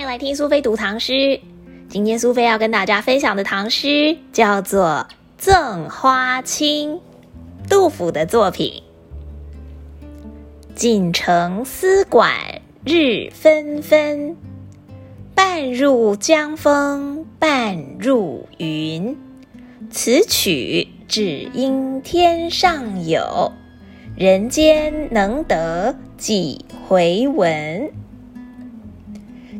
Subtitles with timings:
[0.00, 1.38] 迎来听苏菲读唐诗。
[1.90, 5.06] 今天苏菲要跟大家分享的唐诗叫做
[5.36, 6.94] 《赠花卿》，
[7.68, 8.82] 杜甫的作品。
[10.74, 12.32] 锦城丝管
[12.82, 14.34] 日纷纷，
[15.34, 19.14] 半入江风半入云。
[19.90, 23.52] 此曲只应天上有，
[24.16, 27.90] 人间能得几回闻？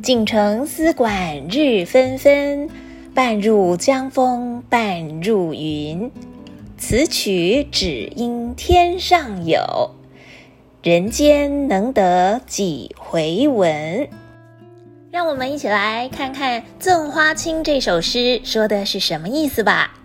[0.02, 2.70] 锦城丝管日纷纷，
[3.12, 6.10] 半入江风半入云。
[6.78, 9.90] 此曲只应天上有，
[10.82, 14.08] 人间能得几回闻？
[15.10, 20.00] 让我们一起来看看《赠花卿》这首诗说的是什么意思吧。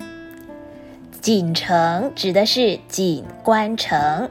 [1.21, 4.29] 锦城指的是锦官城。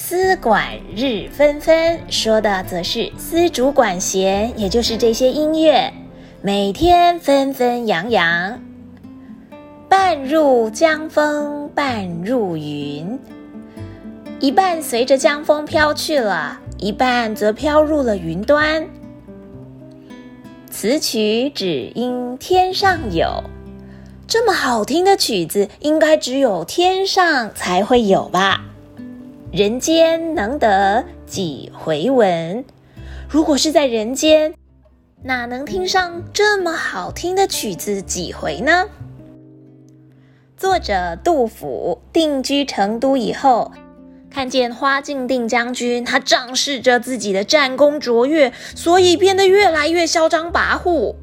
[0.00, 5.92] 丝管日纷纷，说的则是丝竹管弦，也就是这些音乐，
[6.40, 8.62] 每天纷纷扬扬。
[9.88, 13.18] 半入江风，半入云，
[14.38, 18.86] 一半随着江风飘去了，一半则飘入了云端。
[20.70, 23.42] 此曲只应天上有，
[24.28, 28.64] 这么好听的曲子，应该只有天上才会有吧。
[29.50, 32.62] 人间能得几回闻？
[33.30, 34.52] 如果是在人间，
[35.22, 38.84] 哪能听上这么好听的曲子几回呢？
[40.54, 43.72] 作者杜甫定居成都以后，
[44.30, 51.14] 看见花敬定将军，他仗势着自己的战功卓越，所以变得越来越嚣张跋扈，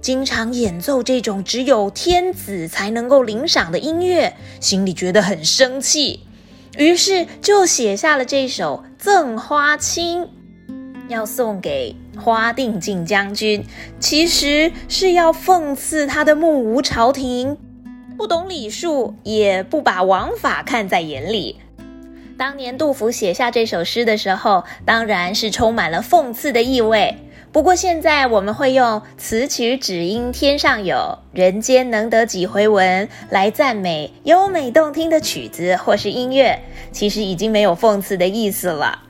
[0.00, 6.20] 经常演奏这种只有天子才能够领赏的音乐，心里觉得很生气。
[6.80, 10.22] 于是就写下了这首《赠花卿》，
[11.08, 13.62] 要送给花定晋将军，
[13.98, 17.58] 其实是要讽刺他的目无朝廷，
[18.16, 21.60] 不懂礼数，也不把王法看在眼里。
[22.38, 27.14] 当年杜甫写下这首诗的时候，当然是充满了讽刺的意味。
[27.52, 36.60] 不过现在我们会用“此曲只应天上有，人间能得几回闻”来赞美优美动听的曲子或是音乐，
[36.92, 39.00] 其实已经没有讽刺的意思了。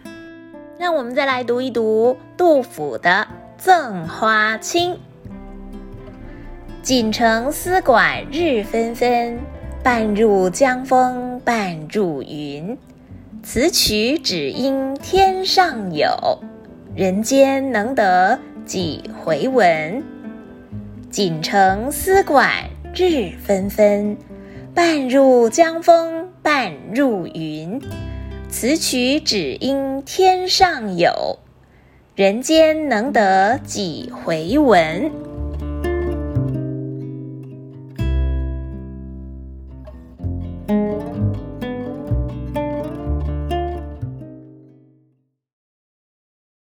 [0.78, 3.28] 让我们再来读一读杜甫的
[3.62, 4.93] 《赠花卿》：
[6.83, 9.39] 锦城丝管日纷纷，
[9.83, 12.78] 半入江风半入云。
[13.43, 16.09] 此曲只应天上有。
[16.97, 18.37] 人间能得
[18.67, 20.03] 几回闻？
[21.09, 22.53] 锦城丝管
[22.93, 24.17] 日纷纷，
[24.75, 27.81] 半入江风半入云。
[28.49, 31.39] 此曲只应天上有，
[32.17, 35.12] 人间能得几回闻？